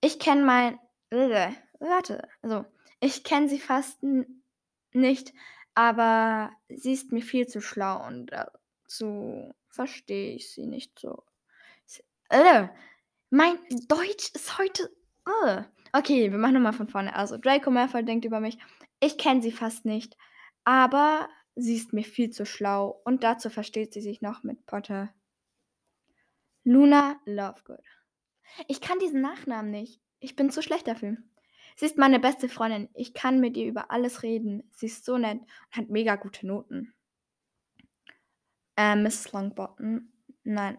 Ich 0.00 0.18
kenne 0.18 0.44
mein. 0.44 0.80
Warte, 1.78 2.28
also, 2.42 2.64
ich 3.00 3.24
kenne 3.24 3.48
sie 3.48 3.60
fast 3.60 3.98
nicht, 4.92 5.32
aber 5.74 6.52
sie 6.68 6.92
ist 6.92 7.12
mir 7.12 7.22
viel 7.22 7.46
zu 7.46 7.60
schlau 7.60 8.06
und 8.06 8.26
dazu 8.26 9.54
verstehe 9.68 10.34
ich 10.34 10.52
sie 10.52 10.66
nicht 10.66 10.98
so. 10.98 11.24
Äh, 12.28 12.68
mein 13.30 13.58
Deutsch 13.88 14.30
ist 14.34 14.56
heute. 14.58 14.90
Äh. 15.44 15.62
Okay, 15.92 16.30
wir 16.30 16.38
machen 16.38 16.54
nochmal 16.54 16.72
von 16.72 16.88
vorne. 16.88 17.14
Also, 17.14 17.36
Draco 17.36 17.70
Malfoy 17.70 18.04
denkt 18.04 18.24
über 18.24 18.40
mich. 18.40 18.56
Ich 19.00 19.18
kenne 19.18 19.42
sie 19.42 19.50
fast 19.50 19.84
nicht, 19.84 20.16
aber 20.64 21.28
sie 21.56 21.76
ist 21.76 21.92
mir 21.92 22.04
viel 22.04 22.30
zu 22.30 22.46
schlau 22.46 23.00
und 23.04 23.24
dazu 23.24 23.50
versteht 23.50 23.92
sie 23.92 24.00
sich 24.00 24.20
noch 24.22 24.44
mit 24.44 24.64
Potter. 24.66 25.12
Luna 26.62 27.18
Lovegood. 27.24 27.84
Ich 28.68 28.80
kann 28.80 28.98
diesen 28.98 29.20
Nachnamen 29.20 29.70
nicht. 29.70 30.00
Ich 30.20 30.36
bin 30.36 30.50
zu 30.50 30.62
schlecht 30.62 30.86
dafür. 30.86 31.16
Sie 31.80 31.86
ist 31.86 31.96
meine 31.96 32.20
beste 32.20 32.50
Freundin. 32.50 32.90
Ich 32.92 33.14
kann 33.14 33.40
mit 33.40 33.56
ihr 33.56 33.64
über 33.64 33.90
alles 33.90 34.22
reden. 34.22 34.70
Sie 34.70 34.84
ist 34.84 35.06
so 35.06 35.16
nett 35.16 35.38
und 35.40 35.78
hat 35.78 35.88
mega 35.88 36.16
gute 36.16 36.46
Noten. 36.46 36.92
Äh, 38.76 38.96
Mrs. 38.96 39.32
Longbottom. 39.32 40.12
Nein, 40.44 40.76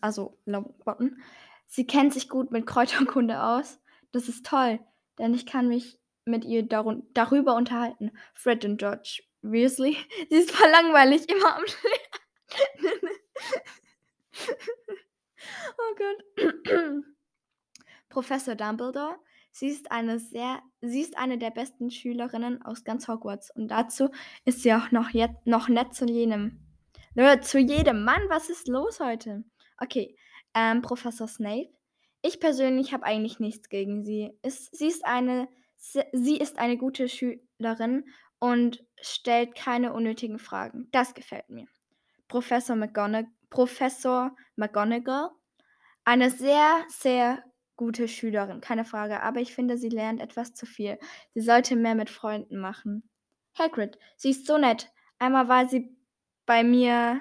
also 0.00 0.38
Longbottom. 0.44 1.20
Sie 1.66 1.88
kennt 1.88 2.14
sich 2.14 2.28
gut 2.28 2.52
mit 2.52 2.68
Kräuterkunde 2.68 3.42
aus. 3.42 3.80
Das 4.12 4.28
ist 4.28 4.46
toll, 4.46 4.78
denn 5.18 5.34
ich 5.34 5.44
kann 5.44 5.66
mich 5.66 5.98
mit 6.24 6.44
ihr 6.44 6.62
darüber 6.62 7.56
unterhalten. 7.56 8.12
Fred 8.32 8.64
und 8.64 8.76
George 8.78 9.24
Weasley. 9.42 9.96
Sie 10.30 10.36
ist 10.36 10.52
voll 10.52 10.70
langweilig, 10.70 11.28
immer 11.28 11.56
am 11.56 11.64
Oh 15.78 15.94
Gott. 15.96 16.24
Professor 18.08 18.54
Dumbledore. 18.54 19.18
Sie 19.56 19.68
ist 19.68 19.92
eine 19.92 20.18
sehr, 20.18 20.60
sie 20.80 21.00
ist 21.00 21.16
eine 21.16 21.38
der 21.38 21.50
besten 21.50 21.88
Schülerinnen 21.88 22.60
aus 22.62 22.82
ganz 22.82 23.06
Hogwarts 23.06 23.52
und 23.54 23.68
dazu 23.68 24.10
ist 24.44 24.64
sie 24.64 24.74
auch 24.74 24.90
noch, 24.90 25.10
jetzt, 25.10 25.46
noch 25.46 25.68
nett 25.68 25.94
zu 25.94 26.06
jedem. 26.06 26.58
Zu 27.42 27.60
jedem 27.60 28.02
Mann, 28.02 28.22
was 28.28 28.50
ist 28.50 28.66
los 28.66 28.98
heute? 28.98 29.44
Okay, 29.78 30.16
ähm, 30.54 30.82
Professor 30.82 31.28
Snape. 31.28 31.70
Ich 32.20 32.40
persönlich 32.40 32.92
habe 32.92 33.04
eigentlich 33.04 33.38
nichts 33.38 33.68
gegen 33.68 34.02
sie. 34.02 34.32
Ist, 34.42 34.76
sie, 34.76 34.88
ist 34.88 35.04
eine, 35.04 35.46
sie 35.78 36.36
ist 36.36 36.58
eine 36.58 36.76
gute 36.76 37.08
Schülerin 37.08 38.06
und 38.40 38.84
stellt 39.00 39.54
keine 39.54 39.92
unnötigen 39.92 40.40
Fragen. 40.40 40.88
Das 40.90 41.14
gefällt 41.14 41.48
mir. 41.48 41.68
Professor 42.26 42.74
McGonagall, 42.74 43.30
Professor 43.50 44.34
McGonagall, 44.56 45.30
eine 46.02 46.32
sehr, 46.32 46.84
sehr 46.88 47.44
gute 47.76 48.08
Schülerin, 48.08 48.60
keine 48.60 48.84
Frage, 48.84 49.22
aber 49.22 49.40
ich 49.40 49.54
finde, 49.54 49.78
sie 49.78 49.88
lernt 49.88 50.20
etwas 50.20 50.54
zu 50.54 50.66
viel. 50.66 50.98
Sie 51.34 51.40
sollte 51.40 51.76
mehr 51.76 51.94
mit 51.94 52.10
Freunden 52.10 52.58
machen. 52.58 53.08
Hagrid, 53.58 53.98
sie 54.16 54.30
ist 54.30 54.46
so 54.46 54.58
nett. 54.58 54.90
Einmal 55.18 55.48
war 55.48 55.68
sie 55.68 55.96
bei 56.46 56.64
mir. 56.64 57.20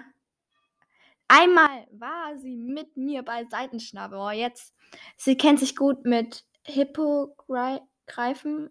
Einmal 1.27 1.87
war 1.91 2.37
sie 2.37 2.57
mit 2.57 2.97
mir 2.97 3.23
bei 3.23 3.45
Seitenschnabel. 3.45 4.19
Oh, 4.19 4.29
jetzt. 4.29 4.75
Sie 5.17 5.37
kennt 5.37 5.59
sich 5.59 5.75
gut 5.75 6.05
mit 6.05 6.45
Hippogreifen 6.65 8.69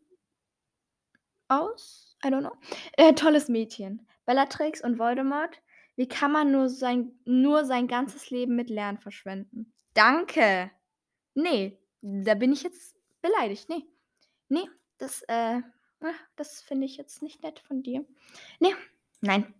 aus. 1.49 2.17
I 2.25 2.29
don't 2.29 2.41
know. 2.41 2.57
Äh, 2.97 3.15
tolles 3.15 3.49
Mädchen. 3.49 4.07
Bellatrix 4.27 4.83
und 4.83 4.99
Voldemort. 4.99 5.61
Wie 5.97 6.09
kann 6.09 6.33
man 6.33 6.53
nur 6.53 6.69
sein, 6.69 7.13
nur 7.25 7.65
sein 7.65 7.89
ganzes 7.89 8.31
Leben 8.31 8.57
mit 8.57 8.71
Lernen 8.71 8.99
verschwenden? 8.99 9.73
Danke. 9.95 10.71
Nee, 11.35 11.79
da 12.01 12.35
bin 12.35 12.53
ich 12.53 12.63
jetzt 12.63 12.97
beleidigt. 13.21 13.69
Nee. 13.69 13.85
Nee, 14.49 14.69
das, 14.99 15.23
äh, 15.29 15.61
ah, 16.01 16.15
das 16.37 16.61
finde 16.61 16.87
ich 16.87 16.97
jetzt 16.97 17.23
nicht 17.23 17.43
nett 17.43 17.61
von 17.61 17.83
dir. 17.83 18.05
Nee, 18.61 18.75
nein. 19.21 19.55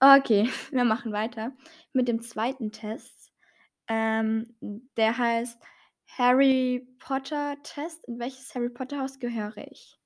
Okay, 0.00 0.48
wir 0.70 0.84
machen 0.84 1.12
weiter 1.12 1.52
mit 1.92 2.08
dem 2.08 2.20
zweiten 2.22 2.70
Test. 2.72 3.32
Ähm, 3.88 4.54
der 4.96 5.16
heißt 5.16 5.58
Harry 6.06 6.86
Potter 6.98 7.56
Test. 7.62 8.04
In 8.06 8.18
welches 8.18 8.54
Harry 8.54 8.68
Potter 8.68 9.00
Haus 9.00 9.18
gehöre 9.18 9.56
ich? 9.70 9.98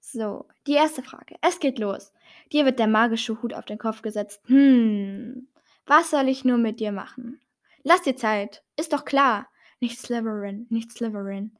So, 0.00 0.48
die 0.66 0.74
erste 0.74 1.02
Frage. 1.02 1.36
Es 1.42 1.60
geht 1.60 1.78
los. 1.78 2.12
Dir 2.52 2.64
wird 2.64 2.78
der 2.78 2.88
magische 2.88 3.40
Hut 3.42 3.54
auf 3.54 3.64
den 3.64 3.78
Kopf 3.78 4.02
gesetzt. 4.02 4.40
Hm, 4.46 5.48
was 5.86 6.10
soll 6.10 6.28
ich 6.28 6.44
nur 6.44 6.58
mit 6.58 6.80
dir 6.80 6.92
machen? 6.92 7.40
Lass 7.84 8.02
dir 8.02 8.16
Zeit. 8.16 8.62
Ist 8.76 8.92
doch 8.92 9.04
klar. 9.04 9.48
Nicht 9.80 9.98
Slytherin, 9.98 10.66
nicht 10.70 10.92
Slytherin. 10.92 11.58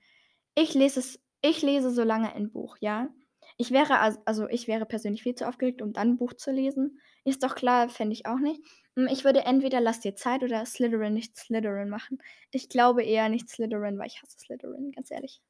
Ich 0.54 0.74
lese 0.74 1.00
es, 1.00 1.20
ich 1.40 1.62
lese 1.62 1.90
so 1.90 2.04
lange 2.04 2.32
ein 2.34 2.52
Buch, 2.52 2.76
ja? 2.80 3.08
Ich 3.58 3.70
wäre 3.70 3.98
also, 4.26 4.48
ich 4.48 4.68
wäre 4.68 4.86
persönlich 4.86 5.22
viel 5.22 5.34
zu 5.34 5.48
aufgeregt, 5.48 5.82
um 5.82 5.92
dann 5.92 6.10
ein 6.10 6.16
Buch 6.16 6.34
zu 6.34 6.52
lesen. 6.52 7.00
Ist 7.24 7.42
doch 7.42 7.54
klar, 7.54 7.88
fände 7.88 8.12
ich 8.12 8.26
auch 8.26 8.38
nicht. 8.38 8.62
Hm, 8.96 9.08
ich 9.08 9.24
würde 9.24 9.44
entweder 9.44 9.80
Lass 9.80 10.00
dir 10.00 10.14
Zeit 10.14 10.42
oder 10.42 10.64
Slytherin, 10.64 11.14
nicht 11.14 11.36
Slytherin 11.36 11.88
machen. 11.88 12.18
Ich 12.50 12.68
glaube 12.68 13.02
eher 13.02 13.28
nicht 13.28 13.48
Slytherin, 13.48 13.98
weil 13.98 14.06
ich 14.06 14.22
hasse 14.22 14.38
Slytherin, 14.38 14.92
ganz 14.92 15.10
ehrlich. 15.10 15.40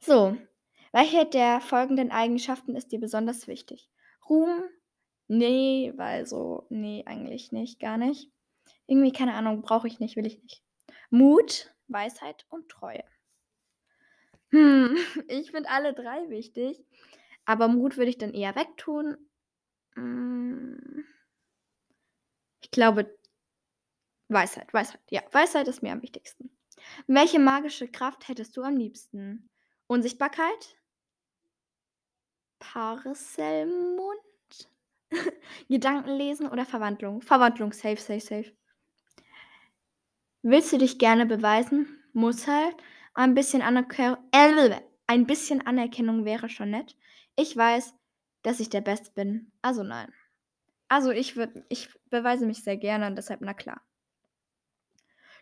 So, 0.00 0.36
welche 0.92 1.26
der 1.26 1.60
folgenden 1.60 2.10
Eigenschaften 2.12 2.76
ist 2.76 2.92
dir 2.92 3.00
besonders 3.00 3.48
wichtig? 3.48 3.88
Ruhm? 4.28 4.62
Nee, 5.26 5.92
weil 5.96 6.26
so, 6.26 6.66
nee, 6.68 7.02
eigentlich 7.06 7.50
nicht, 7.50 7.80
gar 7.80 7.96
nicht. 7.96 8.30
Irgendwie, 8.86 9.12
keine 9.12 9.34
Ahnung, 9.34 9.62
brauche 9.62 9.88
ich 9.88 10.00
nicht, 10.00 10.16
will 10.16 10.26
ich 10.26 10.42
nicht. 10.42 10.62
Mut, 11.10 11.74
Weisheit 11.88 12.46
und 12.48 12.68
Treue. 12.68 13.04
Hm, 14.50 14.96
ich 15.28 15.50
finde 15.50 15.70
alle 15.70 15.94
drei 15.94 16.28
wichtig, 16.28 16.84
aber 17.44 17.68
Mut 17.68 17.96
würde 17.96 18.10
ich 18.10 18.18
dann 18.18 18.34
eher 18.34 18.54
wegtun. 18.56 19.16
Hm, 19.94 21.04
ich 22.60 22.70
glaube, 22.70 23.16
Weisheit, 24.28 24.72
Weisheit, 24.72 25.00
ja, 25.10 25.22
Weisheit 25.32 25.68
ist 25.68 25.82
mir 25.82 25.92
am 25.92 26.02
wichtigsten. 26.02 26.50
Welche 27.06 27.38
magische 27.38 27.88
Kraft 27.88 28.28
hättest 28.28 28.56
du 28.56 28.62
am 28.62 28.76
liebsten? 28.76 29.48
Unsichtbarkeit? 29.86 30.76
Parselmund? 32.58 34.18
Gedankenlesen 35.68 36.48
oder 36.48 36.64
Verwandlung? 36.64 37.20
Verwandlung, 37.20 37.72
safe, 37.72 38.00
safe, 38.00 38.20
safe. 38.20 38.52
Willst 40.46 40.74
du 40.74 40.76
dich 40.76 40.98
gerne 40.98 41.24
beweisen? 41.24 41.86
Muss 42.12 42.46
halt. 42.46 42.76
Ein 43.14 43.34
bisschen, 43.34 43.62
Anerker 43.62 44.22
äh, 44.30 44.78
ein 45.06 45.26
bisschen 45.26 45.66
Anerkennung 45.66 46.26
wäre 46.26 46.50
schon 46.50 46.68
nett. 46.68 46.98
Ich 47.34 47.56
weiß, 47.56 47.94
dass 48.42 48.60
ich 48.60 48.68
der 48.68 48.82
Beste 48.82 49.10
bin. 49.12 49.52
Also 49.62 49.82
nein. 49.82 50.12
Also 50.88 51.12
ich 51.12 51.36
würde, 51.36 51.64
ich 51.70 51.88
beweise 52.10 52.44
mich 52.44 52.62
sehr 52.62 52.76
gerne 52.76 53.06
und 53.06 53.16
deshalb 53.16 53.40
na 53.40 53.54
klar. 53.54 53.80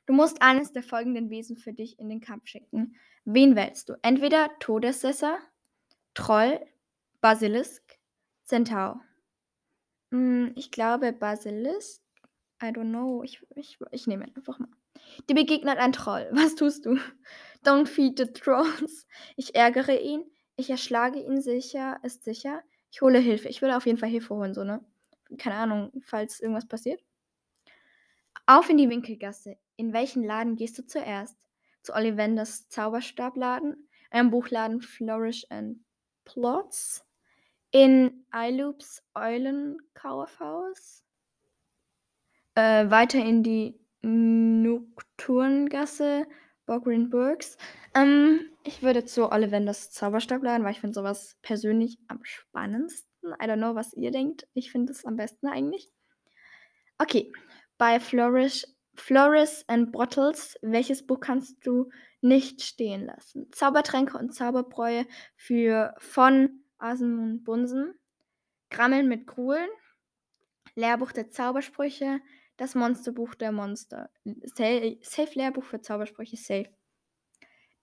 Du 0.07 0.13
musst 0.13 0.41
eines 0.41 0.73
der 0.73 0.85
folgenden 0.85 1.31
Wesen 1.31 1.57
für 1.57 1.73
dich 1.73 1.99
in 1.99 2.09
den 2.09 2.21
Kampf 2.21 2.47
schicken. 2.47 2.95
Wen 3.25 3.57
wählst 3.57 3.89
du? 3.89 3.95
Entweder 4.03 4.57
Todessesser, 4.61 5.37
Troll, 6.15 6.65
Basilisk, 7.21 7.99
Centaur. 8.45 9.01
Hm, 10.13 10.53
ich 10.55 10.71
glaube 10.71 11.13
Basilisk. 11.13 12.01
I 12.63 12.67
don't 12.67 12.91
know. 12.91 13.25
Ich, 13.25 13.45
ich, 13.57 13.81
ich 13.91 14.07
nehme 14.07 14.27
einfach 14.27 14.61
mal. 14.61 14.69
Dir 15.29 15.35
begegnet 15.35 15.79
ein 15.79 15.93
Troll. 15.93 16.29
Was 16.33 16.55
tust 16.55 16.87
du? 16.87 16.99
Don't 17.65 17.87
feed 17.87 18.19
the 18.19 18.27
trolls. 18.27 19.07
Ich 19.37 19.55
ärgere 19.55 20.01
ihn. 20.01 20.25
Ich 20.57 20.69
erschlage 20.71 21.21
ihn 21.21 21.41
sicher, 21.41 21.99
ist 22.03 22.25
sicher. 22.25 22.63
Ich 22.91 23.01
hole 23.01 23.19
Hilfe. 23.19 23.49
Ich 23.49 23.63
würde 23.63 23.77
auf 23.77 23.87
jeden 23.87 23.99
Fall 23.99 24.11
Hilfe 24.11 24.35
holen, 24.35 24.53
so, 24.55 24.65
ne? 24.65 24.85
Keine 25.39 25.57
Ahnung, 25.57 25.93
falls 26.05 26.41
irgendwas 26.41 26.69
passiert. 26.69 27.03
Auf 28.47 28.69
in 28.69 28.77
die 28.77 28.89
Winkelgasse. 28.91 29.57
In 29.77 29.93
welchen 29.93 30.25
Laden 30.25 30.57
gehst 30.57 30.79
du 30.79 30.87
zuerst? 30.87 31.37
Zu 31.83 31.95
Ollivanders 31.95 32.69
Zauberstabladen? 32.69 33.89
Einem 34.11 34.31
Buchladen 34.31 34.83
Flourish 34.83 35.47
and 35.49 35.79
Plots? 36.25 37.05
In 37.71 38.27
Iloops 38.35 39.03
Eulenkaufhaus? 39.15 41.03
Äh, 42.55 42.91
weiter 42.91 43.19
in 43.19 43.43
die 43.43 43.82
Nocturngasse, 44.03 46.27
Bogreen 46.67 47.11
Burgs. 47.11 47.57
Ähm, 47.95 48.41
ich 48.65 48.83
würde 48.83 49.05
zu 49.05 49.31
Ollivanders 49.31 49.91
Zauberstab 49.91 50.43
laden, 50.43 50.65
weil 50.65 50.73
ich 50.73 50.81
finde 50.81 50.95
sowas 50.95 51.37
persönlich 51.43 51.99
am 52.09 52.21
spannendsten. 52.23 53.33
I 53.41 53.47
don't 53.47 53.57
know, 53.57 53.75
was 53.75 53.93
ihr 53.95 54.11
denkt. 54.11 54.47
Ich 54.55 54.73
finde 54.73 54.93
es 54.93 55.05
am 55.05 55.17
besten 55.17 55.47
eigentlich. 55.47 55.91
Okay, 56.99 57.33
bei 57.79 58.01
Flourish, 58.01 58.67
Floris 58.95 59.65
and 59.69 59.93
Bottles, 59.93 60.59
welches 60.63 61.07
Buch 61.07 61.21
kannst 61.21 61.67
du 61.67 61.91
nicht 62.21 62.63
stehen 62.63 63.07
lassen? 63.07 63.51
Zaubertränke 63.53 64.19
und 64.19 64.35
Zauberbräue 64.35 65.07
für 65.37 65.95
von 65.99 66.65
Asen 66.79 67.19
und 67.19 67.45
Bunsen. 67.45 67.95
Grammeln 68.71 69.09
mit 69.09 69.27
Gruhlen. 69.27 69.69
Lehrbuch 70.75 71.13
der 71.13 71.31
Zaubersprüche. 71.31 72.21
Das 72.63 72.77
Monsterbuch 72.77 73.35
der 73.35 73.51
Monster. 73.51 74.09
Safe, 74.45 75.31
Lehrbuch 75.35 75.65
für 75.65 75.81
Zaubersprüche, 75.81 76.37
safe. 76.37 76.71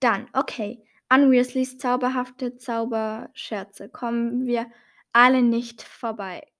Dann, 0.00 0.26
okay. 0.32 0.82
Unweasleys 1.12 1.76
zauberhafte 1.76 2.56
Zauberscherze. 2.56 3.90
Kommen 3.90 4.46
wir 4.46 4.72
alle 5.12 5.42
nicht 5.42 5.82
vorbei. 5.82 6.50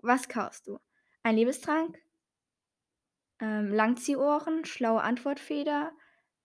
Was 0.00 0.28
kaufst 0.28 0.66
du? 0.66 0.80
Ein 1.22 1.36
Liebestrank? 1.36 1.96
Ähm, 3.38 3.72
Langziehohren? 3.72 4.64
Schlaue 4.64 5.02
Antwortfeder? 5.02 5.92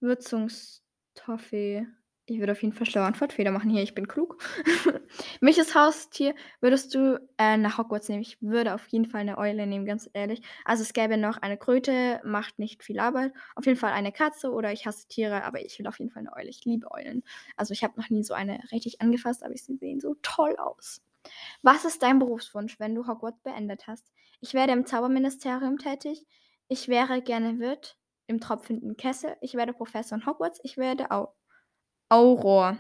Würzungstoffee? 0.02 1.88
Ich 2.28 2.40
würde 2.40 2.54
auf 2.54 2.64
jeden 2.64 2.74
Fall 2.74 2.88
schlaue 2.88 3.06
Antwortfeder 3.06 3.52
machen 3.52 3.70
hier. 3.70 3.84
Ich 3.84 3.94
bin 3.94 4.08
klug. 4.08 4.42
Welches 5.42 5.76
Haustier 5.76 6.34
würdest 6.60 6.96
du 6.96 7.20
äh, 7.38 7.56
nach 7.56 7.78
Hogwarts 7.78 8.10
nehmen? 8.10 8.24
Ich 8.24 8.42
würde 8.42 8.74
auf 8.74 8.88
jeden 8.88 9.06
Fall 9.06 9.22
eine 9.22 9.38
Eule 9.38 9.68
nehmen, 9.68 9.86
ganz 9.86 10.10
ehrlich. 10.14 10.42
Also 10.64 10.82
es 10.82 10.94
gäbe 10.94 11.18
noch 11.18 11.38
eine 11.38 11.56
Kröte, 11.56 12.22
macht 12.24 12.58
nicht 12.58 12.84
viel 12.84 13.00
Arbeit. 13.00 13.32
Auf 13.56 13.68
jeden 13.68 13.78
Fall 13.78 13.92
eine 13.92 14.12
Katze 14.12 14.52
oder 14.52 14.72
ich 14.72 14.88
hasse 14.88 15.08
Tiere, 15.08 15.44
aber 15.44 15.64
ich 15.64 15.78
will 15.78 15.86
auf 15.86 16.00
jeden 16.00 16.10
Fall 16.10 16.22
eine 16.22 16.36
Eule. 16.36 16.50
Ich 16.50 16.66
liebe 16.66 16.90
Eulen. 16.90 17.24
Also 17.58 17.74
ich 17.74 17.84
habe 17.84 18.00
noch 18.00 18.10
nie 18.10 18.24
so 18.24 18.34
eine 18.34 18.60
richtig 18.72 19.02
angefasst, 19.02 19.44
aber 19.44 19.56
sie 19.56 19.76
sehen 19.76 20.00
so 20.00 20.16
toll 20.24 20.56
aus. 20.58 21.04
Was 21.62 21.86
ist 21.86 22.02
dein 22.02 22.18
Berufswunsch, 22.18 22.80
wenn 22.80 22.96
du 22.96 23.06
Hogwarts 23.06 23.42
beendet 23.44 23.86
hast? 23.86 24.12
Ich 24.42 24.56
werde 24.56 24.74
im 24.74 24.88
Zauberministerium 24.88 25.78
tätig. 25.78 26.26
Ich 26.70 26.88
wäre 26.88 27.22
gerne 27.22 27.60
Wirt 27.60 27.98
im 28.26 28.40
tropfenden 28.40 28.98
Kessel. 28.98 29.36
Ich 29.42 29.54
werde 29.54 29.74
Professor 29.74 30.18
in 30.18 30.26
Hogwarts. 30.26 30.60
Ich 30.64 30.78
werde 30.78 31.12
auch 31.12 31.36
Auror. 32.10 32.78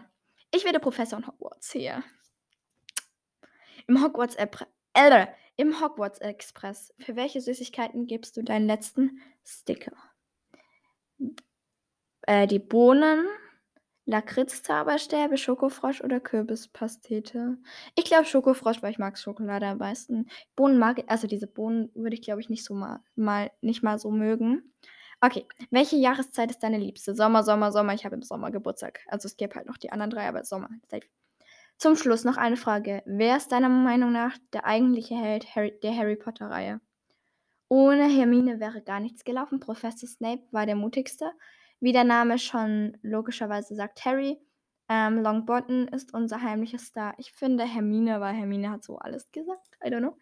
Ich 0.51 0.65
werde 0.65 0.79
Professor 0.79 1.19
in 1.19 1.27
Hogwarts 1.27 1.71
hier. 1.71 2.03
Im 3.87 4.03
Hogwarts, 4.03 4.35
äh, 4.35 5.27
im 5.57 5.81
Hogwarts 5.81 6.19
Express. 6.19 6.93
Für 6.99 7.15
welche 7.15 7.41
Süßigkeiten 7.41 8.07
gibst 8.07 8.37
du 8.37 8.43
deinen 8.43 8.67
letzten 8.67 9.21
Sticker? 9.43 9.95
Äh, 12.21 12.47
die 12.47 12.59
Bohnen, 12.59 13.25
Lakritz-Zauberstäbe, 14.05 15.37
Schokofrosch 15.37 16.01
oder 16.01 16.19
Kürbispastete? 16.19 17.57
Ich 17.95 18.05
glaube 18.05 18.25
Schokofrosch, 18.25 18.81
weil 18.81 18.91
ich 18.91 18.99
mag 18.99 19.17
Schokolade 19.17 19.67
am 19.67 19.79
meisten. 19.79 20.27
Bohnen 20.55 20.77
mag 20.77 20.99
ich, 20.99 21.09
also 21.09 21.27
diese 21.27 21.47
Bohnen 21.47 21.89
würde 21.95 22.15
ich 22.15 22.21
glaube 22.21 22.41
ich 22.41 22.49
nicht 22.49 22.63
so 22.63 22.73
mal, 22.73 23.01
mal, 23.15 23.51
nicht 23.61 23.83
mal 23.83 23.97
so 23.97 24.11
mögen. 24.11 24.73
Okay, 25.21 25.45
welche 25.71 25.95
Jahreszeit 25.95 26.51
ist 26.51 26.61
deine 26.63 26.77
liebste? 26.77 27.15
Sommer, 27.15 27.43
Sommer, 27.43 27.71
Sommer. 27.71 27.93
Ich 27.93 28.05
habe 28.05 28.15
im 28.15 28.21
Sommer 28.21 28.51
Geburtstag. 28.51 29.01
Also 29.07 29.27
es 29.27 29.37
gibt 29.37 29.55
halt 29.55 29.67
noch 29.67 29.77
die 29.77 29.91
anderen 29.91 30.11
drei, 30.11 30.27
aber 30.27 30.43
Sommer. 30.43 30.69
Zum 31.77 31.95
Schluss 31.95 32.23
noch 32.23 32.37
eine 32.37 32.57
Frage. 32.57 33.03
Wer 33.05 33.37
ist 33.37 33.51
deiner 33.51 33.69
Meinung 33.69 34.11
nach 34.11 34.37
der 34.53 34.65
eigentliche 34.65 35.15
Held 35.15 35.55
Harry, 35.55 35.77
der 35.83 35.95
Harry 35.95 36.15
Potter-Reihe? 36.15 36.79
Ohne 37.67 38.07
Hermine 38.07 38.59
wäre 38.59 38.81
gar 38.81 38.99
nichts 38.99 39.23
gelaufen. 39.23 39.59
Professor 39.59 40.07
Snape 40.07 40.43
war 40.51 40.65
der 40.65 40.75
mutigste. 40.75 41.31
Wie 41.79 41.91
der 41.91 42.03
Name 42.03 42.37
schon 42.39 42.97
logischerweise 43.01 43.75
sagt, 43.75 44.05
Harry. 44.05 44.39
Ähm, 44.87 45.21
Longbottom 45.21 45.87
ist 45.87 46.13
unser 46.13 46.41
heimlicher 46.41 46.77
Star. 46.77 47.15
Ich 47.17 47.31
finde 47.31 47.63
Hermine, 47.63 48.21
weil 48.21 48.35
Hermine 48.35 48.69
hat 48.69 48.83
so 48.83 48.97
alles 48.99 49.31
gesagt. 49.31 49.77
I 49.83 49.89
don't 49.89 49.99
know. 49.99 50.17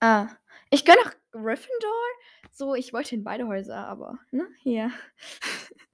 Ah, 0.00 0.28
ich 0.70 0.84
gönne 0.84 0.98
auch 1.00 1.12
Gryffindor. 1.30 2.06
So, 2.52 2.74
ich 2.74 2.92
wollte 2.92 3.14
in 3.14 3.24
beide 3.24 3.46
Häuser, 3.46 3.86
aber, 3.86 4.18
ne, 4.30 4.46
hier. 4.62 4.90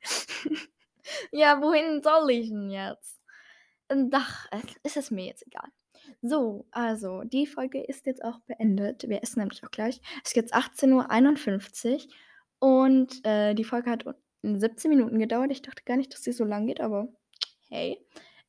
ja, 1.32 1.60
wohin 1.60 2.02
soll 2.02 2.30
ich 2.30 2.48
denn 2.48 2.70
jetzt? 2.70 3.20
Ach, 4.12 4.48
ist 4.82 4.96
es 4.96 5.10
mir 5.10 5.26
jetzt 5.26 5.46
egal. 5.46 5.68
So, 6.22 6.66
also, 6.70 7.22
die 7.24 7.46
Folge 7.46 7.82
ist 7.82 8.06
jetzt 8.06 8.24
auch 8.24 8.40
beendet. 8.40 9.08
Wir 9.08 9.22
essen 9.22 9.40
nämlich 9.40 9.64
auch 9.64 9.70
gleich. 9.70 10.00
Es 10.22 10.30
ist 10.30 10.36
jetzt 10.36 10.54
18.51 10.54 12.06
Uhr 12.06 12.12
und 12.58 13.24
äh, 13.24 13.54
die 13.54 13.64
Folge 13.64 13.90
hat 13.90 14.04
17 14.42 14.90
Minuten 14.90 15.18
gedauert. 15.18 15.50
Ich 15.50 15.62
dachte 15.62 15.84
gar 15.84 15.96
nicht, 15.96 16.12
dass 16.12 16.22
sie 16.22 16.32
so 16.32 16.44
lang 16.44 16.66
geht, 16.66 16.80
aber 16.80 17.08
hey. 17.68 17.98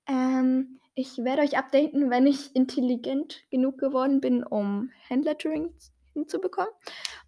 Ähm, 0.07 0.79
ich 0.93 1.17
werde 1.17 1.41
euch 1.41 1.57
updaten, 1.57 2.09
wenn 2.09 2.27
ich 2.27 2.55
intelligent 2.55 3.43
genug 3.49 3.77
geworden 3.77 4.21
bin, 4.21 4.43
um 4.43 4.91
Handlettering 5.09 5.73
hinzubekommen. 6.15 6.71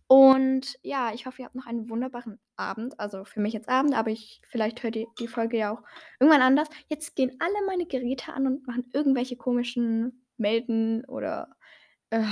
Und 0.07 0.79
ja, 0.81 1.13
ich 1.13 1.25
hoffe, 1.25 1.41
ihr 1.41 1.45
habt 1.45 1.55
noch 1.55 1.67
einen 1.67 1.89
wunderbaren 1.89 2.39
Abend. 2.55 2.99
Also 2.99 3.25
für 3.25 3.39
mich 3.41 3.53
jetzt 3.53 3.69
Abend, 3.69 3.93
aber 3.93 4.09
ich, 4.09 4.41
vielleicht 4.49 4.81
hört 4.83 4.95
ihr 4.95 5.07
die 5.19 5.27
Folge 5.27 5.57
ja 5.57 5.73
auch 5.73 5.83
irgendwann 6.19 6.41
anders. 6.41 6.69
Jetzt 6.87 7.15
gehen 7.15 7.35
alle 7.39 7.65
meine 7.67 7.85
Geräte 7.85 8.33
an 8.33 8.47
und 8.47 8.65
machen 8.67 8.89
irgendwelche 8.93 9.35
komischen 9.35 10.25
Melden 10.37 11.05
oder. 11.05 11.55
Äh, 12.09 12.23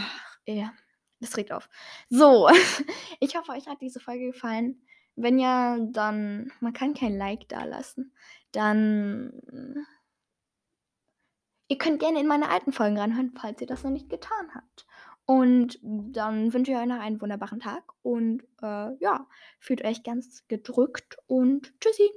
ja, 0.48 0.74
das 1.20 1.38
regt 1.38 1.52
auf. 1.52 1.70
So, 2.10 2.50
ich 3.20 3.36
hoffe, 3.36 3.52
euch 3.52 3.68
hat 3.68 3.82
diese 3.82 4.00
Folge 4.00 4.28
gefallen. 4.32 4.82
Wenn 5.18 5.40
ja, 5.40 5.78
dann, 5.80 6.52
man 6.60 6.74
kann 6.74 6.94
kein 6.94 7.18
Like 7.18 7.48
da 7.50 7.64
lassen. 7.64 8.14
Dann 8.52 9.32
Ihr 11.68 11.78
könnt 11.80 12.00
gerne 12.00 12.20
in 12.20 12.28
meine 12.28 12.50
alten 12.50 12.72
Folgen 12.72 13.00
reinhören, 13.00 13.34
falls 13.40 13.60
ihr 13.60 13.68
das 13.68 13.84
noch 13.84 13.92
nicht 13.92 14.10
getan 14.10 14.54
habt. 14.54 14.86
Und 15.26 15.80
dann 15.82 16.54
wünsche 16.54 16.72
ich 16.72 16.78
euch 16.78 16.86
noch 16.86 17.00
einen 17.00 17.20
wunderbaren 17.20 17.60
Tag 17.60 17.84
und 18.04 18.44
äh, 18.62 18.92
ja, 19.00 19.28
fühlt 19.60 19.84
euch 19.84 20.04
ganz 20.04 20.48
gedrückt 20.48 21.18
und 21.26 21.74
tschüssi. 21.80 22.10